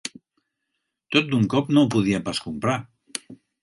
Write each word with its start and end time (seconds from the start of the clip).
Tot 1.17 1.31
d'un 1.35 1.47
cop 1.57 1.71
no 1.79 1.87
ho 1.87 1.93
podia 1.99 2.25
pas 2.31 2.45
comprar 2.51 2.83